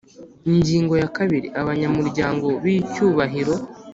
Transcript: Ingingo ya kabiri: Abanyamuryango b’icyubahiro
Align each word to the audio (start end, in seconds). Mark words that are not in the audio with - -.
Ingingo 0.49 0.93
ya 1.01 1.09
kabiri: 1.15 1.47
Abanyamuryango 1.61 2.47
b’icyubahiro 2.63 3.53